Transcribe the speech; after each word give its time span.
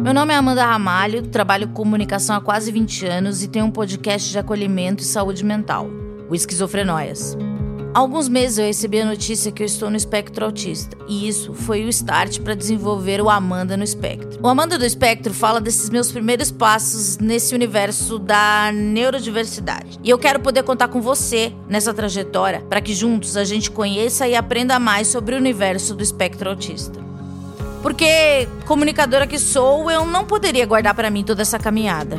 Meu 0.00 0.14
nome 0.14 0.32
é 0.32 0.36
Amanda 0.36 0.64
Ramalho, 0.64 1.26
trabalho 1.26 1.66
com 1.66 1.74
comunicação 1.74 2.36
há 2.36 2.40
quase 2.40 2.70
20 2.70 3.06
anos 3.06 3.42
e 3.42 3.48
tenho 3.48 3.66
um 3.66 3.70
podcast 3.72 4.30
de 4.30 4.38
acolhimento 4.38 5.02
e 5.02 5.06
saúde 5.06 5.44
mental, 5.44 5.88
o 6.28 6.34
Esquizofrenóias. 6.34 7.36
Há 7.96 7.98
alguns 7.98 8.28
meses 8.28 8.58
eu 8.58 8.66
recebi 8.66 9.00
a 9.00 9.06
notícia 9.06 9.50
que 9.50 9.62
eu 9.62 9.66
estou 9.66 9.88
no 9.88 9.96
espectro 9.96 10.44
autista, 10.44 10.96
e 11.08 11.26
isso 11.26 11.54
foi 11.54 11.82
o 11.82 11.88
start 11.88 12.40
para 12.40 12.54
desenvolver 12.54 13.22
o 13.22 13.30
Amanda 13.30 13.74
no 13.74 13.82
Espectro. 13.82 14.38
O 14.42 14.48
Amanda 14.48 14.78
do 14.78 14.84
Espectro 14.84 15.32
fala 15.32 15.62
desses 15.62 15.88
meus 15.88 16.12
primeiros 16.12 16.50
passos 16.50 17.16
nesse 17.16 17.54
universo 17.54 18.18
da 18.18 18.70
neurodiversidade. 18.70 19.98
E 20.04 20.10
eu 20.10 20.18
quero 20.18 20.40
poder 20.40 20.62
contar 20.62 20.88
com 20.88 21.00
você 21.00 21.52
nessa 21.70 21.94
trajetória 21.94 22.60
para 22.68 22.82
que 22.82 22.94
juntos 22.94 23.34
a 23.34 23.44
gente 23.44 23.70
conheça 23.70 24.28
e 24.28 24.36
aprenda 24.36 24.78
mais 24.78 25.08
sobre 25.08 25.34
o 25.34 25.38
universo 25.38 25.94
do 25.94 26.02
espectro 26.02 26.50
autista. 26.50 27.05
Porque, 27.86 28.48
comunicadora 28.64 29.28
que 29.28 29.38
sou, 29.38 29.88
eu 29.88 30.04
não 30.04 30.24
poderia 30.24 30.66
guardar 30.66 30.92
para 30.92 31.08
mim 31.08 31.22
toda 31.22 31.42
essa 31.42 31.56
caminhada. 31.56 32.18